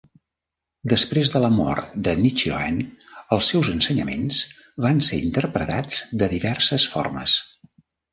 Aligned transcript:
Després 0.91 1.31
de 1.33 1.41
la 1.41 1.49
mort 1.57 1.91
de 2.07 2.15
Nichiren, 2.21 2.79
els 3.37 3.49
seus 3.53 3.69
ensenyaments 3.73 4.39
van 4.87 5.03
ser 5.09 5.21
interpretats 5.27 6.01
de 6.23 6.31
diverses 6.33 6.87
formes. 6.95 7.37